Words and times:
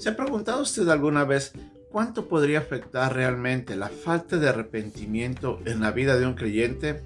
¿Se 0.00 0.08
ha 0.08 0.16
preguntado 0.16 0.62
usted 0.62 0.88
alguna 0.88 1.24
vez 1.24 1.52
cuánto 1.92 2.26
podría 2.26 2.60
afectar 2.60 3.14
realmente 3.14 3.76
la 3.76 3.90
falta 3.90 4.38
de 4.38 4.48
arrepentimiento 4.48 5.60
en 5.66 5.82
la 5.82 5.90
vida 5.90 6.16
de 6.16 6.24
un 6.24 6.32
creyente? 6.32 7.02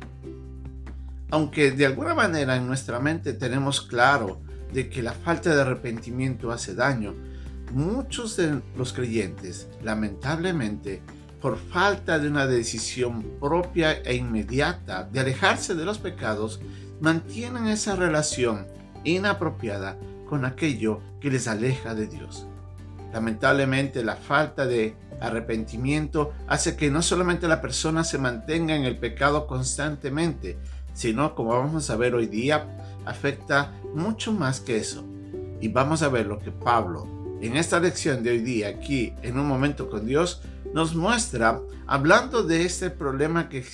Aunque 1.33 1.73
de 1.73 1.87
alguna 1.87 2.15
manera 2.15 2.55
en 2.55 2.69
nuestra 2.69 3.01
mente 3.01 3.33
tenemos 3.33 3.81
claro 3.81 4.41
de 4.73 4.89
que 4.89 5.03
la 5.03 5.11
falta 5.11 5.53
de 5.53 5.63
arrepentimiento 5.63 6.53
hace 6.53 6.77
daño, 6.77 7.17
muchos 7.73 8.37
de 8.37 8.61
los 8.77 8.93
creyentes, 8.93 9.67
lamentablemente, 9.83 11.03
por 11.41 11.59
falta 11.59 12.21
de 12.21 12.29
una 12.29 12.47
decisión 12.47 13.25
propia 13.41 13.95
e 14.05 14.15
inmediata 14.15 15.03
de 15.03 15.19
alejarse 15.19 15.75
de 15.75 15.85
los 15.85 15.99
pecados, 15.99 16.61
mantienen 17.01 17.67
esa 17.67 17.97
relación 17.97 18.69
inapropiada 19.03 19.99
con 20.29 20.45
aquello 20.45 21.01
que 21.21 21.33
les 21.33 21.49
aleja 21.49 21.97
de 21.97 22.07
Dios. 22.07 22.47
Lamentablemente 23.15 24.03
la 24.03 24.17
falta 24.17 24.67
de 24.67 24.97
arrepentimiento 25.21 26.33
hace 26.49 26.75
que 26.75 26.91
no 26.91 27.01
solamente 27.01 27.47
la 27.47 27.61
persona 27.61 28.03
se 28.03 28.19
mantenga 28.19 28.75
en 28.75 28.83
el 28.85 28.99
pecado 28.99 29.47
constantemente, 29.47 30.59
sino 30.95 31.37
como 31.37 31.51
vamos 31.51 31.91
a 31.91 31.97
ver 31.97 32.17
hoy 32.17 32.27
día, 32.27 32.67
afecta 33.07 33.73
mucho 33.95 34.33
más 34.33 34.59
que 34.59 34.79
eso. 34.79 35.05
Y 35.61 35.69
vamos 35.69 36.03
a 36.03 36.09
ver 36.09 36.27
lo 36.27 36.41
que 36.41 36.51
Pablo 36.51 37.07
en 37.41 37.57
esta 37.57 37.79
lección 37.79 38.25
de 38.25 38.31
hoy 38.31 38.41
día 38.41 38.69
aquí 38.69 39.13
en 39.23 39.39
un 39.39 39.47
momento 39.47 39.89
con 39.89 40.07
Dios 40.07 40.43
nos 40.73 40.97
muestra 40.97 41.61
hablando 41.87 42.43
de 42.43 42.65
este 42.65 42.91
problema 42.91 43.49
que 43.49 43.65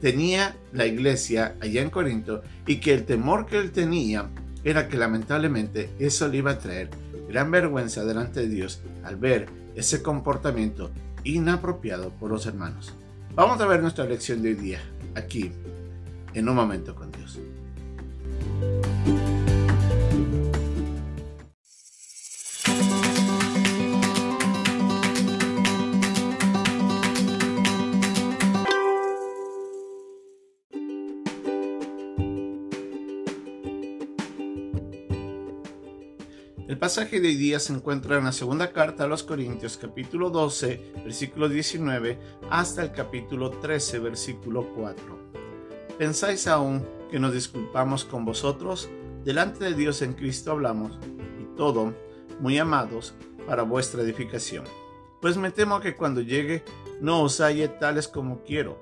tenía 0.00 0.56
la 0.72 0.86
iglesia 0.86 1.54
allá 1.60 1.82
en 1.82 1.90
Corinto 1.90 2.42
y 2.66 2.80
que 2.80 2.94
el 2.94 3.04
temor 3.04 3.46
que 3.46 3.58
él 3.58 3.70
tenía 3.70 4.28
era 4.64 4.88
que 4.88 4.96
lamentablemente 4.96 5.90
eso 6.00 6.26
le 6.26 6.38
iba 6.38 6.50
a 6.50 6.58
traer 6.58 6.90
gran 7.28 7.50
vergüenza 7.50 8.04
delante 8.04 8.40
de 8.40 8.48
Dios 8.48 8.80
al 9.04 9.16
ver 9.16 9.46
ese 9.74 10.02
comportamiento 10.02 10.90
inapropiado 11.24 12.10
por 12.10 12.30
los 12.30 12.46
hermanos. 12.46 12.94
Vamos 13.34 13.60
a 13.60 13.66
ver 13.66 13.80
nuestra 13.80 14.06
lección 14.06 14.42
de 14.42 14.48
hoy 14.48 14.54
día, 14.54 14.80
aquí, 15.14 15.52
en 16.34 16.48
un 16.48 16.56
momento 16.56 16.94
con 16.94 17.07
El 36.68 36.76
pasaje 36.76 37.18
de 37.18 37.28
hoy 37.28 37.36
día 37.36 37.60
se 37.60 37.72
encuentra 37.72 38.18
en 38.18 38.24
la 38.24 38.32
segunda 38.32 38.72
carta 38.72 39.04
a 39.04 39.06
los 39.06 39.22
Corintios 39.22 39.78
capítulo 39.78 40.28
12 40.28 40.92
versículo 41.02 41.48
19 41.48 42.18
hasta 42.50 42.82
el 42.82 42.92
capítulo 42.92 43.48
13 43.48 43.98
versículo 44.00 44.68
4. 44.76 45.02
¿Pensáis 45.96 46.46
aún 46.46 46.86
que 47.10 47.18
nos 47.18 47.32
disculpamos 47.32 48.04
con 48.04 48.26
vosotros? 48.26 48.90
Delante 49.24 49.64
de 49.64 49.72
Dios 49.72 50.02
en 50.02 50.12
Cristo 50.12 50.50
hablamos, 50.50 50.98
y 51.40 51.56
todo, 51.56 51.94
muy 52.38 52.58
amados, 52.58 53.14
para 53.46 53.62
vuestra 53.62 54.02
edificación. 54.02 54.64
Pues 55.22 55.38
me 55.38 55.50
temo 55.50 55.80
que 55.80 55.96
cuando 55.96 56.20
llegue 56.20 56.64
no 57.00 57.22
os 57.22 57.40
halle 57.40 57.68
tales 57.68 58.08
como 58.08 58.42
quiero, 58.42 58.78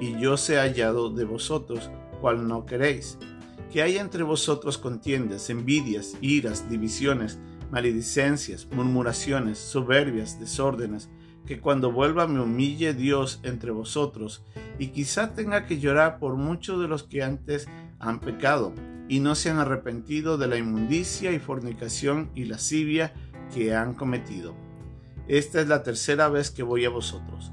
y 0.00 0.18
yo 0.18 0.38
sea 0.38 0.62
hallado 0.62 1.10
de 1.10 1.26
vosotros, 1.26 1.90
cual 2.22 2.48
no 2.48 2.64
queréis 2.64 3.18
que 3.76 3.82
haya 3.82 4.00
entre 4.00 4.22
vosotros 4.22 4.78
contiendas, 4.78 5.50
envidias, 5.50 6.16
iras, 6.22 6.70
divisiones, 6.70 7.38
maledicencias, 7.70 8.66
murmuraciones, 8.72 9.58
soberbias, 9.58 10.40
desórdenes, 10.40 11.10
que 11.44 11.60
cuando 11.60 11.92
vuelva 11.92 12.26
me 12.26 12.40
humille 12.40 12.94
Dios 12.94 13.38
entre 13.42 13.72
vosotros, 13.72 14.42
y 14.78 14.92
quizá 14.92 15.34
tenga 15.34 15.66
que 15.66 15.78
llorar 15.78 16.18
por 16.18 16.36
muchos 16.36 16.80
de 16.80 16.88
los 16.88 17.02
que 17.02 17.22
antes 17.22 17.68
han 17.98 18.20
pecado, 18.20 18.72
y 19.10 19.20
no 19.20 19.34
se 19.34 19.50
han 19.50 19.58
arrepentido 19.58 20.38
de 20.38 20.46
la 20.46 20.56
inmundicia 20.56 21.32
y 21.32 21.38
fornicación 21.38 22.30
y 22.34 22.46
lascivia 22.46 23.12
que 23.52 23.74
han 23.74 23.92
cometido. 23.92 24.54
Esta 25.28 25.60
es 25.60 25.68
la 25.68 25.82
tercera 25.82 26.30
vez 26.30 26.50
que 26.50 26.62
voy 26.62 26.86
a 26.86 26.88
vosotros. 26.88 27.52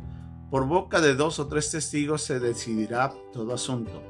Por 0.49 0.67
boca 0.67 1.01
de 1.01 1.15
dos 1.15 1.39
o 1.39 1.47
tres 1.49 1.69
testigos 1.69 2.21
se 2.21 2.39
decidirá 2.39 3.13
todo 3.33 3.53
asunto. 3.53 4.01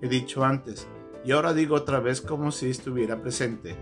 He 0.00 0.08
dicho 0.08 0.44
antes, 0.44 0.88
y 1.28 1.32
ahora 1.32 1.52
digo 1.52 1.74
otra 1.74 2.00
vez 2.00 2.22
como 2.22 2.50
si 2.50 2.70
estuviera 2.70 3.20
presente. 3.20 3.76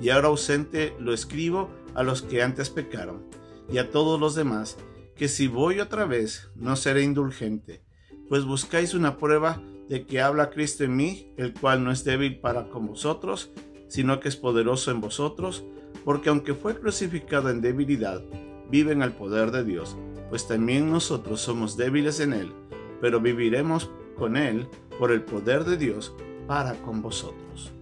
Y 0.00 0.08
ahora 0.08 0.28
ausente 0.28 0.94
lo 0.98 1.12
escribo 1.12 1.68
a 1.94 2.02
los 2.02 2.22
que 2.22 2.42
antes 2.42 2.70
pecaron, 2.70 3.26
y 3.70 3.76
a 3.76 3.90
todos 3.90 4.18
los 4.18 4.34
demás, 4.34 4.78
que 5.14 5.28
si 5.28 5.48
voy 5.48 5.80
otra 5.80 6.06
vez 6.06 6.48
no 6.54 6.76
seré 6.76 7.02
indulgente, 7.02 7.84
pues 8.30 8.46
buscáis 8.46 8.94
una 8.94 9.18
prueba 9.18 9.60
de 9.90 10.06
que 10.06 10.22
habla 10.22 10.48
Cristo 10.48 10.82
en 10.84 10.96
mí, 10.96 11.34
el 11.36 11.52
cual 11.52 11.84
no 11.84 11.92
es 11.92 12.04
débil 12.04 12.40
para 12.40 12.70
con 12.70 12.86
vosotros, 12.86 13.52
sino 13.88 14.18
que 14.18 14.30
es 14.30 14.36
poderoso 14.36 14.90
en 14.90 15.02
vosotros, 15.02 15.66
porque 16.06 16.30
aunque 16.30 16.54
fue 16.54 16.80
crucificado 16.80 17.50
en 17.50 17.60
debilidad, 17.60 18.24
vive 18.70 18.92
en 18.92 19.02
el 19.02 19.12
poder 19.12 19.50
de 19.50 19.62
Dios, 19.62 19.94
pues 20.30 20.48
también 20.48 20.90
nosotros 20.90 21.42
somos 21.42 21.76
débiles 21.76 22.18
en 22.20 22.32
él, 22.32 22.50
pero 23.02 23.20
viviremos 23.20 23.90
con 24.16 24.38
él 24.38 24.66
por 24.98 25.12
el 25.12 25.22
poder 25.22 25.64
de 25.66 25.76
Dios 25.76 26.14
para 26.48 26.72
con 26.82 27.02
vosotros. 27.02 27.72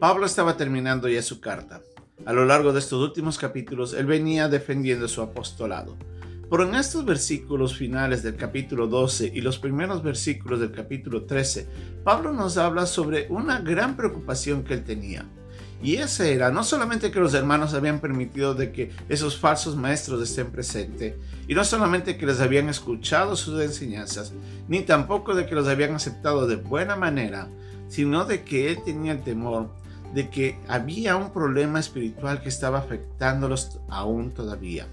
Pablo 0.00 0.26
estaba 0.26 0.56
terminando 0.56 1.08
ya 1.08 1.22
su 1.22 1.40
carta. 1.40 1.80
A 2.26 2.32
lo 2.32 2.44
largo 2.44 2.72
de 2.72 2.80
estos 2.80 3.00
últimos 3.00 3.38
capítulos, 3.38 3.94
él 3.94 4.06
venía 4.06 4.48
defendiendo 4.48 5.06
su 5.06 5.22
apostolado. 5.22 5.96
Pero 6.50 6.68
en 6.68 6.74
estos 6.74 7.04
versículos 7.04 7.76
finales 7.76 8.24
del 8.24 8.34
capítulo 8.34 8.88
12 8.88 9.30
y 9.32 9.40
los 9.42 9.60
primeros 9.60 10.02
versículos 10.02 10.58
del 10.58 10.72
capítulo 10.72 11.24
13, 11.24 11.68
Pablo 12.02 12.32
nos 12.32 12.58
habla 12.58 12.86
sobre 12.86 13.28
una 13.30 13.60
gran 13.60 13.96
preocupación 13.96 14.64
que 14.64 14.74
él 14.74 14.82
tenía. 14.82 15.24
Y 15.82 15.96
ese 15.96 16.32
era 16.32 16.50
no 16.50 16.62
solamente 16.62 17.10
que 17.10 17.20
los 17.20 17.34
hermanos 17.34 17.74
habían 17.74 17.98
permitido 17.98 18.54
de 18.54 18.70
que 18.70 18.92
esos 19.08 19.38
falsos 19.38 19.74
maestros 19.74 20.22
estén 20.22 20.52
presentes, 20.52 21.14
y 21.48 21.54
no 21.54 21.64
solamente 21.64 22.16
que 22.16 22.26
les 22.26 22.40
habían 22.40 22.68
escuchado 22.68 23.34
sus 23.34 23.60
enseñanzas, 23.60 24.32
ni 24.68 24.82
tampoco 24.82 25.34
de 25.34 25.46
que 25.46 25.56
los 25.56 25.66
habían 25.66 25.94
aceptado 25.94 26.46
de 26.46 26.56
buena 26.56 26.94
manera, 26.94 27.48
sino 27.88 28.24
de 28.24 28.44
que 28.44 28.70
él 28.70 28.78
tenía 28.84 29.12
el 29.12 29.22
temor 29.22 29.68
de 30.14 30.28
que 30.28 30.58
había 30.68 31.16
un 31.16 31.30
problema 31.30 31.80
espiritual 31.80 32.42
que 32.42 32.48
estaba 32.48 32.78
afectándolos 32.78 33.78
aún 33.88 34.30
todavía. 34.32 34.86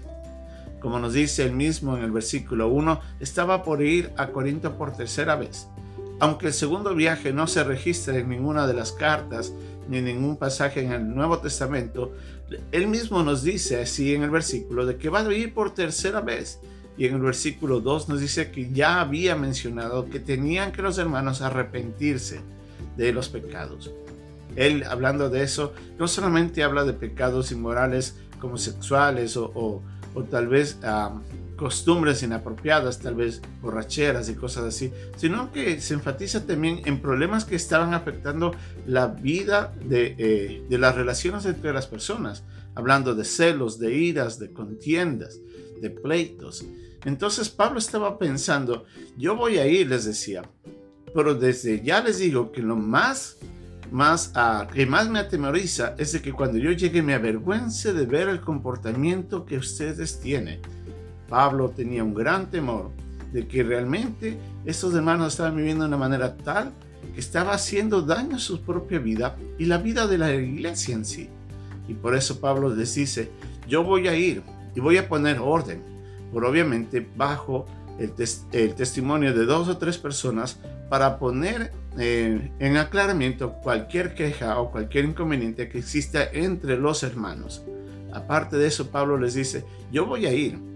Como 0.80 0.98
nos 0.98 1.12
dice 1.12 1.44
el 1.44 1.52
mismo 1.52 1.96
en 1.96 2.04
el 2.04 2.10
versículo 2.10 2.68
1, 2.68 3.00
estaba 3.20 3.62
por 3.62 3.82
ir 3.82 4.12
a 4.16 4.28
Corinto 4.28 4.78
por 4.78 4.96
tercera 4.96 5.36
vez. 5.36 5.68
Aunque 6.20 6.48
el 6.48 6.52
segundo 6.52 6.94
viaje 6.94 7.32
no 7.32 7.46
se 7.46 7.64
registra 7.64 8.16
en 8.16 8.30
ninguna 8.30 8.66
de 8.66 8.74
las 8.74 8.92
cartas, 8.92 9.52
ni 9.90 10.00
ningún 10.00 10.36
pasaje 10.36 10.82
en 10.82 10.92
el 10.92 11.14
Nuevo 11.14 11.38
Testamento, 11.40 12.12
él 12.72 12.86
mismo 12.86 13.22
nos 13.22 13.42
dice 13.42 13.82
así 13.82 14.14
en 14.14 14.22
el 14.22 14.30
versículo 14.30 14.86
de 14.86 14.96
que 14.96 15.08
va 15.08 15.20
a 15.20 15.34
ir 15.34 15.52
por 15.52 15.74
tercera 15.74 16.20
vez. 16.20 16.60
Y 16.96 17.06
en 17.06 17.14
el 17.14 17.20
versículo 17.20 17.80
2 17.80 18.08
nos 18.08 18.20
dice 18.20 18.50
que 18.50 18.70
ya 18.70 19.00
había 19.00 19.34
mencionado 19.34 20.08
que 20.08 20.20
tenían 20.20 20.70
que 20.70 20.82
los 20.82 20.98
hermanos 20.98 21.42
arrepentirse 21.42 22.40
de 22.96 23.12
los 23.12 23.28
pecados. 23.28 23.90
Él, 24.56 24.84
hablando 24.84 25.28
de 25.28 25.42
eso, 25.42 25.72
no 25.98 26.06
solamente 26.08 26.62
habla 26.62 26.84
de 26.84 26.92
pecados 26.92 27.52
inmorales 27.52 28.16
como 28.40 28.58
sexuales 28.58 29.36
o, 29.36 29.82
tal 30.30 30.48
vez 30.48 30.78
costumbres 31.60 32.22
inapropiadas, 32.22 33.00
tal 33.00 33.16
vez 33.16 33.42
borracheras 33.60 34.30
y 34.30 34.34
cosas 34.34 34.64
así, 34.64 34.90
sino 35.16 35.52
que 35.52 35.78
se 35.82 35.92
enfatiza 35.92 36.46
también 36.46 36.80
en 36.86 37.02
problemas 37.02 37.44
que 37.44 37.54
estaban 37.54 37.92
afectando 37.92 38.54
la 38.86 39.08
vida 39.08 39.74
de, 39.84 40.14
eh, 40.16 40.64
de 40.70 40.78
las 40.78 40.94
relaciones 40.94 41.44
entre 41.44 41.74
las 41.74 41.86
personas, 41.86 42.44
hablando 42.74 43.14
de 43.14 43.24
celos, 43.24 43.78
de 43.78 43.94
iras, 43.94 44.38
de 44.38 44.54
contiendas, 44.54 45.38
de 45.82 45.90
pleitos. 45.90 46.64
Entonces 47.04 47.50
Pablo 47.50 47.78
estaba 47.78 48.18
pensando, 48.18 48.86
yo 49.18 49.36
voy 49.36 49.58
a 49.58 49.66
ir, 49.66 49.90
les 49.90 50.06
decía, 50.06 50.40
pero 51.14 51.34
desde 51.34 51.84
ya 51.84 52.02
les 52.02 52.20
digo 52.20 52.52
que 52.52 52.62
lo 52.62 52.76
más 52.76 53.36
más 53.90 54.32
uh, 54.36 54.72
que 54.72 54.86
más 54.86 55.08
me 55.08 55.18
atemoriza 55.18 55.96
es 55.98 56.12
de 56.12 56.22
que 56.22 56.32
cuando 56.32 56.58
yo 56.58 56.70
llegue 56.70 57.02
me 57.02 57.12
avergüence 57.12 57.92
de 57.92 58.06
ver 58.06 58.28
el 58.28 58.40
comportamiento 58.40 59.44
que 59.44 59.56
ustedes 59.56 60.20
tienen. 60.20 60.60
Pablo 61.30 61.70
tenía 61.70 62.04
un 62.04 62.12
gran 62.12 62.50
temor 62.50 62.90
de 63.32 63.46
que 63.46 63.62
realmente 63.62 64.36
estos 64.64 64.92
hermanos 64.94 65.32
estaban 65.32 65.56
viviendo 65.56 65.84
de 65.84 65.88
una 65.88 65.96
manera 65.96 66.36
tal 66.36 66.72
que 67.14 67.20
estaba 67.20 67.52
haciendo 67.52 68.02
daño 68.02 68.36
a 68.36 68.40
su 68.40 68.60
propia 68.62 68.98
vida 68.98 69.36
y 69.56 69.64
la 69.64 69.78
vida 69.78 70.06
de 70.06 70.18
la 70.18 70.34
iglesia 70.34 70.94
en 70.94 71.04
sí. 71.04 71.30
Y 71.88 71.94
por 71.94 72.14
eso 72.14 72.40
Pablo 72.40 72.74
les 72.74 72.94
dice, 72.94 73.30
yo 73.66 73.84
voy 73.84 74.08
a 74.08 74.16
ir 74.16 74.42
y 74.74 74.80
voy 74.80 74.98
a 74.98 75.08
poner 75.08 75.38
orden, 75.38 75.82
pero 76.34 76.50
obviamente 76.50 77.08
bajo 77.16 77.64
el, 77.98 78.12
testimonio 78.74 79.32
de 79.32 79.44
dos 79.44 79.68
o 79.68 79.78
tres 79.78 79.98
personas 79.98 80.58
para 80.88 81.18
poner 81.18 81.72
eh, 81.98 82.50
en 82.58 82.76
aclaramiento 82.76 83.52
cualquier 83.62 84.14
queja 84.14 84.58
o 84.58 84.70
cualquier 84.70 85.04
inconveniente 85.04 85.68
que 85.68 85.78
exista 85.78 86.24
entre 86.32 86.76
los 86.76 87.02
hermanos. 87.02 87.62
Aparte 88.12 88.56
de 88.56 88.66
eso, 88.66 88.90
Pablo 88.90 89.16
les 89.16 89.34
dice, 89.34 89.64
yo 89.92 90.06
voy 90.06 90.26
a 90.26 90.32
ir 90.32 90.69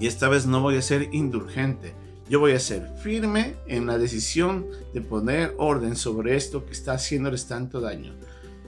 y 0.00 0.06
esta 0.06 0.28
vez 0.28 0.46
no 0.46 0.60
voy 0.60 0.76
a 0.76 0.82
ser 0.82 1.08
indulgente. 1.12 1.94
Yo 2.28 2.40
voy 2.40 2.52
a 2.52 2.60
ser 2.60 2.88
firme 3.02 3.56
en 3.66 3.86
la 3.86 3.98
decisión 3.98 4.66
de 4.94 5.00
poner 5.00 5.54
orden 5.58 5.96
sobre 5.96 6.36
esto 6.36 6.64
que 6.64 6.72
está 6.72 6.94
haciéndoles 6.94 7.46
tanto 7.46 7.80
daño. 7.80 8.14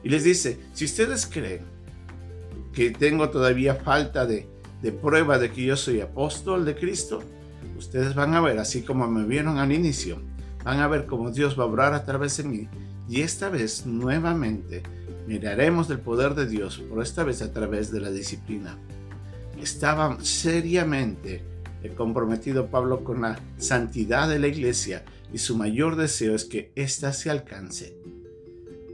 Y 0.02 0.10
les 0.10 0.24
dice, 0.24 0.60
si 0.74 0.84
ustedes 0.84 1.26
creen 1.26 1.62
que 2.72 2.90
tengo 2.90 3.30
todavía 3.30 3.76
falta 3.76 4.26
de, 4.26 4.48
prueba 5.00 5.38
de 5.38 5.50
que 5.50 5.64
yo 5.64 5.76
soy 5.76 6.00
apóstol 6.00 6.66
de 6.66 6.74
Cristo, 6.74 7.22
ustedes 7.78 8.14
van 8.14 8.34
a 8.34 8.40
ver, 8.42 8.58
así 8.58 8.82
como 8.82 9.08
me 9.08 9.24
vieron 9.24 9.58
al 9.58 9.72
inicio, 9.72 10.20
van 10.62 10.80
a 10.80 10.88
ver 10.88 11.06
cómo 11.06 11.30
Dios 11.30 11.58
va 11.58 11.64
a 11.64 11.68
obrar 11.68 11.94
a 11.94 12.04
través 12.04 12.36
de 12.36 12.44
mí. 12.44 12.68
Y 13.08 13.22
esta 13.22 13.48
vez 13.48 13.86
nuevamente 13.86 14.82
miraremos 15.26 15.88
del 15.88 16.00
poder 16.00 16.34
de 16.34 16.46
Dios, 16.46 16.78
por 16.78 17.02
esta 17.02 17.24
vez 17.24 17.40
a 17.40 17.52
través 17.52 17.90
de 17.90 18.00
la 18.00 18.10
disciplina. 18.10 18.78
Estaba 19.60 20.18
seriamente 20.22 21.42
comprometido 21.92 22.68
Pablo 22.68 23.04
con 23.04 23.20
la 23.20 23.38
santidad 23.58 24.28
de 24.28 24.38
la 24.38 24.48
iglesia 24.48 25.04
y 25.32 25.38
su 25.38 25.56
mayor 25.56 25.96
deseo 25.96 26.34
es 26.34 26.44
que 26.44 26.72
ésta 26.74 27.12
se 27.12 27.30
alcance. 27.30 27.96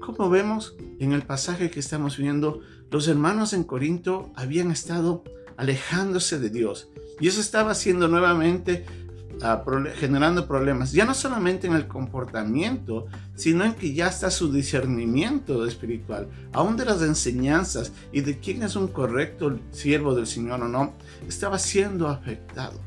Como 0.00 0.30
vemos 0.30 0.74
en 0.98 1.12
el 1.12 1.22
pasaje 1.22 1.70
que 1.70 1.80
estamos 1.80 2.16
viendo, 2.16 2.60
los 2.90 3.06
hermanos 3.06 3.52
en 3.52 3.64
Corinto 3.64 4.32
habían 4.34 4.70
estado 4.70 5.22
alejándose 5.56 6.38
de 6.38 6.50
Dios 6.50 6.88
y 7.20 7.28
eso 7.28 7.40
estaba 7.40 7.72
haciendo 7.72 8.08
nuevamente 8.08 8.84
generando 9.94 10.46
problemas, 10.46 10.92
ya 10.92 11.06
no 11.06 11.14
solamente 11.14 11.66
en 11.66 11.74
el 11.74 11.88
comportamiento, 11.88 13.06
sino 13.40 13.64
en 13.64 13.72
que 13.72 13.94
ya 13.94 14.08
está 14.08 14.30
su 14.30 14.52
discernimiento 14.52 15.64
espiritual, 15.64 16.28
aún 16.52 16.76
de 16.76 16.84
las 16.84 17.00
enseñanzas 17.00 17.90
y 18.12 18.20
de 18.20 18.38
quién 18.38 18.62
es 18.62 18.76
un 18.76 18.88
correcto 18.88 19.58
siervo 19.70 20.14
del 20.14 20.26
Señor 20.26 20.60
o 20.60 20.68
no, 20.68 20.92
estaba 21.26 21.58
siendo 21.58 22.06
afectado. 22.06 22.78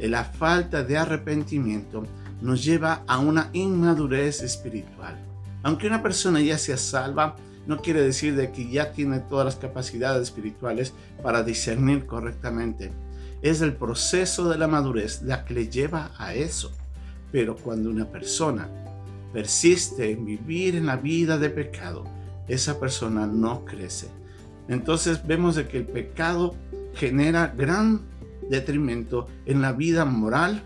La 0.00 0.24
falta 0.24 0.82
de 0.82 0.96
arrepentimiento 0.96 2.04
nos 2.40 2.64
lleva 2.64 3.02
a 3.06 3.18
una 3.18 3.50
inmadurez 3.52 4.40
espiritual. 4.40 5.22
Aunque 5.62 5.88
una 5.88 6.02
persona 6.02 6.40
ya 6.40 6.56
sea 6.56 6.78
salva, 6.78 7.36
no 7.66 7.82
quiere 7.82 8.00
decir 8.00 8.34
de 8.34 8.52
que 8.52 8.70
ya 8.70 8.92
tiene 8.92 9.18
todas 9.18 9.44
las 9.44 9.56
capacidades 9.56 10.22
espirituales 10.22 10.94
para 11.22 11.42
discernir 11.42 12.06
correctamente 12.06 12.92
es 13.42 13.60
el 13.60 13.74
proceso 13.74 14.48
de 14.48 14.56
la 14.56 14.68
madurez 14.68 15.20
la 15.20 15.44
que 15.44 15.52
le 15.52 15.68
lleva 15.68 16.12
a 16.16 16.34
eso. 16.34 16.72
Pero 17.30 17.56
cuando 17.56 17.90
una 17.90 18.06
persona 18.06 18.68
persiste 19.36 20.12
en 20.12 20.24
vivir 20.24 20.76
en 20.76 20.86
la 20.86 20.96
vida 20.96 21.36
de 21.36 21.50
pecado, 21.50 22.04
esa 22.48 22.80
persona 22.80 23.26
no 23.26 23.66
crece. 23.66 24.08
Entonces 24.66 25.26
vemos 25.26 25.56
de 25.56 25.68
que 25.68 25.76
el 25.76 25.84
pecado 25.84 26.54
genera 26.94 27.48
gran 27.54 28.00
detrimento 28.48 29.28
en 29.44 29.60
la 29.60 29.72
vida 29.72 30.06
moral, 30.06 30.62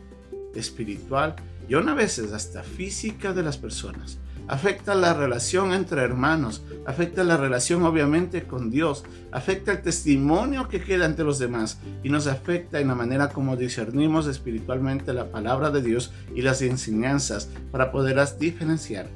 espiritual 0.54 1.34
y 1.68 1.74
a 1.74 1.80
veces 1.94 2.32
hasta 2.32 2.62
física 2.62 3.32
de 3.32 3.42
las 3.42 3.58
personas 3.58 4.18
afecta 4.50 4.96
la 4.96 5.14
relación 5.14 5.72
entre 5.72 6.02
hermanos, 6.02 6.64
afecta 6.84 7.22
la 7.22 7.36
relación 7.36 7.84
obviamente 7.84 8.48
con 8.48 8.68
Dios, 8.68 9.04
afecta 9.30 9.70
el 9.70 9.80
testimonio 9.80 10.68
que 10.68 10.82
queda 10.82 11.06
ante 11.06 11.22
los 11.22 11.38
demás 11.38 11.78
y 12.02 12.08
nos 12.08 12.26
afecta 12.26 12.80
en 12.80 12.88
la 12.88 12.96
manera 12.96 13.28
como 13.28 13.56
discernimos 13.56 14.26
espiritualmente 14.26 15.14
la 15.14 15.30
palabra 15.30 15.70
de 15.70 15.82
Dios 15.82 16.12
y 16.34 16.42
las 16.42 16.62
enseñanzas 16.62 17.48
para 17.70 17.92
poderlas 17.92 18.40
diferenciar 18.40 19.08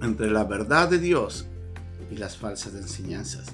entre 0.00 0.30
la 0.30 0.44
verdad 0.44 0.88
de 0.90 1.00
Dios 1.00 1.48
y 2.08 2.14
las 2.14 2.36
falsas 2.36 2.74
enseñanzas. 2.74 3.48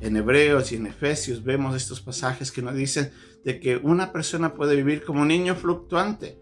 En 0.00 0.16
Hebreos 0.16 0.72
y 0.72 0.76
en 0.76 0.88
Efesios 0.88 1.44
vemos 1.44 1.76
estos 1.76 2.00
pasajes 2.00 2.50
que 2.50 2.62
nos 2.62 2.74
dicen 2.74 3.12
de 3.44 3.60
que 3.60 3.76
una 3.76 4.10
persona 4.10 4.54
puede 4.54 4.74
vivir 4.74 5.04
como 5.04 5.22
un 5.22 5.28
niño 5.28 5.54
fluctuante, 5.54 6.40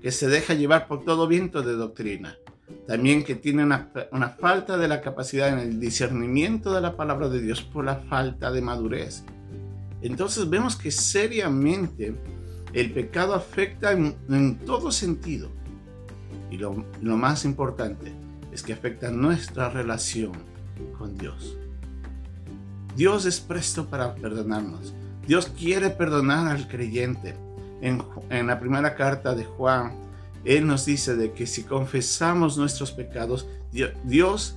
que 0.00 0.12
se 0.12 0.28
deja 0.28 0.54
llevar 0.54 0.86
por 0.86 1.04
todo 1.04 1.26
viento 1.26 1.62
de 1.62 1.72
doctrina 1.72 2.38
también 2.86 3.24
que 3.24 3.34
tiene 3.34 3.64
una, 3.64 3.90
falta 4.38 4.76
de 4.76 4.88
la 4.88 5.00
capacidad 5.00 5.48
en 5.48 5.58
el 5.58 5.80
discernimiento 5.80 6.72
de 6.72 6.80
la 6.80 6.96
palabra 6.96 7.28
de 7.28 7.40
Dios 7.40 7.62
por 7.62 7.84
la 7.84 7.96
falta 7.96 8.50
de 8.50 8.60
madurez. 8.60 9.24
Entonces 10.02 10.48
vemos 10.48 10.76
que 10.76 10.90
seriamente 10.90 12.14
el 12.72 12.92
pecado 12.92 13.34
afecta 13.34 13.92
en, 13.92 14.58
todo 14.64 14.92
sentido. 14.92 15.50
Y 16.50 16.58
lo, 16.58 16.84
lo 17.02 17.16
más 17.16 17.44
importante 17.44 18.12
es 18.52 18.62
que 18.62 18.72
afecta 18.72 19.10
nuestra 19.10 19.68
relación 19.68 20.32
con 20.98 21.16
Dios. 21.16 21.56
Dios 22.94 23.26
es 23.26 23.40
presto 23.40 23.86
para 23.86 24.14
perdonarnos. 24.14 24.94
Dios 25.26 25.46
quiere 25.46 25.90
perdonar 25.90 26.48
al 26.48 26.68
creyente. 26.68 27.36
En, 27.82 28.02
en, 28.30 28.46
la 28.46 28.58
primera 28.58 28.94
carta 28.94 29.34
de 29.34 29.44
Juan 29.44 30.05
él 30.44 30.66
nos 30.66 30.86
dice 30.86 31.16
de 31.16 31.32
que 31.32 31.46
si 31.46 31.64
confesamos 31.64 32.56
nuestros 32.56 32.92
pecados, 32.92 33.48
Dios, 34.04 34.56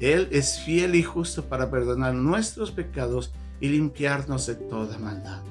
Él 0.00 0.28
es 0.30 0.58
fiel 0.60 0.94
y 0.94 1.02
justo 1.02 1.44
para 1.44 1.70
perdonar 1.70 2.14
nuestros 2.14 2.70
pecados 2.70 3.32
y 3.60 3.68
limpiarnos 3.68 4.46
de 4.46 4.54
toda 4.54 4.98
maldad. 4.98 5.42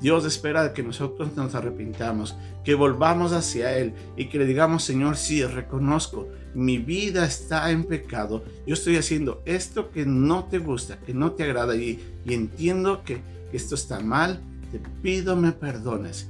Dios 0.00 0.24
espera 0.24 0.72
que 0.72 0.82
nosotros 0.82 1.36
nos 1.36 1.54
arrepintamos, 1.54 2.34
que 2.64 2.74
volvamos 2.74 3.32
hacia 3.32 3.78
Él 3.78 3.94
y 4.16 4.28
que 4.28 4.38
le 4.38 4.46
digamos, 4.46 4.82
Señor, 4.82 5.16
sí, 5.16 5.44
reconozco, 5.44 6.28
mi 6.54 6.78
vida 6.78 7.24
está 7.24 7.70
en 7.70 7.84
pecado, 7.84 8.44
yo 8.66 8.74
estoy 8.74 8.96
haciendo 8.96 9.40
esto 9.44 9.92
que 9.92 10.04
no 10.04 10.44
te 10.46 10.58
gusta, 10.58 10.98
que 10.98 11.14
no 11.14 11.32
te 11.32 11.44
agrada 11.44 11.76
y, 11.76 12.02
entiendo 12.26 13.04
que, 13.04 13.20
que 13.52 13.56
esto 13.56 13.76
está 13.76 14.00
mal, 14.00 14.40
te 14.72 14.80
pido 15.00 15.36
me 15.36 15.52
perdones. 15.52 16.28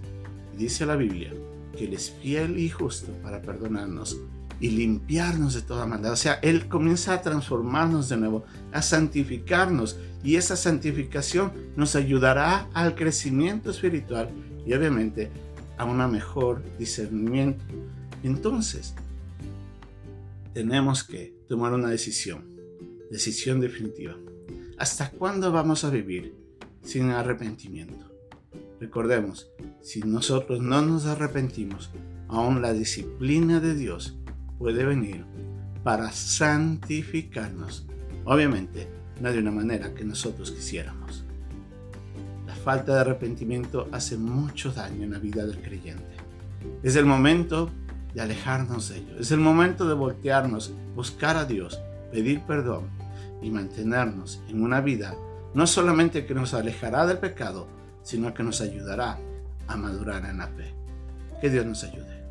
Dice 0.58 0.84
la 0.84 0.96
Biblia 0.96 1.32
que 1.76 1.84
Él 1.84 1.94
es 1.94 2.10
fiel 2.10 2.58
y 2.58 2.68
justo 2.68 3.12
para 3.22 3.42
perdonarnos 3.42 4.18
y 4.60 4.70
limpiarnos 4.70 5.54
de 5.54 5.62
toda 5.62 5.86
maldad. 5.86 6.12
O 6.12 6.16
sea, 6.16 6.34
Él 6.34 6.68
comienza 6.68 7.14
a 7.14 7.22
transformarnos 7.22 8.08
de 8.08 8.16
nuevo, 8.16 8.44
a 8.72 8.80
santificarnos 8.80 9.96
y 10.22 10.36
esa 10.36 10.56
santificación 10.56 11.52
nos 11.76 11.96
ayudará 11.96 12.68
al 12.72 12.94
crecimiento 12.94 13.70
espiritual 13.70 14.30
y 14.64 14.72
obviamente 14.72 15.30
a 15.78 15.84
un 15.84 15.98
mejor 16.12 16.62
discernimiento. 16.78 17.64
Entonces, 18.22 18.94
tenemos 20.54 21.02
que 21.02 21.34
tomar 21.48 21.72
una 21.72 21.88
decisión, 21.88 22.44
decisión 23.10 23.60
definitiva. 23.60 24.16
¿Hasta 24.78 25.10
cuándo 25.10 25.50
vamos 25.50 25.82
a 25.82 25.90
vivir 25.90 26.34
sin 26.82 27.10
arrepentimiento? 27.10 28.11
Recordemos, 28.82 29.48
si 29.80 30.00
nosotros 30.00 30.60
no 30.60 30.82
nos 30.82 31.06
arrepentimos, 31.06 31.90
aún 32.26 32.60
la 32.62 32.72
disciplina 32.72 33.60
de 33.60 33.76
Dios 33.76 34.18
puede 34.58 34.84
venir 34.84 35.24
para 35.84 36.10
santificarnos. 36.10 37.86
Obviamente, 38.24 38.88
no 39.20 39.30
de 39.30 39.38
una 39.38 39.52
manera 39.52 39.94
que 39.94 40.02
nosotros 40.02 40.50
quisiéramos. 40.50 41.24
La 42.44 42.56
falta 42.56 42.94
de 42.94 43.00
arrepentimiento 43.02 43.88
hace 43.92 44.16
mucho 44.16 44.72
daño 44.72 45.04
en 45.04 45.12
la 45.12 45.20
vida 45.20 45.46
del 45.46 45.62
creyente. 45.62 46.16
Es 46.82 46.96
el 46.96 47.06
momento 47.06 47.70
de 48.14 48.22
alejarnos 48.22 48.88
de 48.88 48.96
ello. 48.96 49.16
Es 49.20 49.30
el 49.30 49.38
momento 49.38 49.86
de 49.86 49.94
voltearnos, 49.94 50.72
buscar 50.96 51.36
a 51.36 51.44
Dios, 51.44 51.80
pedir 52.10 52.40
perdón 52.40 52.88
y 53.40 53.50
mantenernos 53.52 54.42
en 54.48 54.60
una 54.60 54.80
vida 54.80 55.14
no 55.54 55.68
solamente 55.68 56.26
que 56.26 56.34
nos 56.34 56.52
alejará 56.52 57.06
del 57.06 57.18
pecado, 57.18 57.68
sino 58.02 58.32
que 58.34 58.42
nos 58.42 58.60
ayudará 58.60 59.18
a 59.66 59.76
madurar 59.76 60.24
en 60.24 60.38
la 60.38 60.48
fe. 60.48 60.74
Que 61.40 61.50
Dios 61.50 61.66
nos 61.66 61.84
ayude. 61.84 62.21